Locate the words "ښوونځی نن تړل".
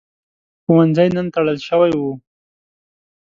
0.63-1.57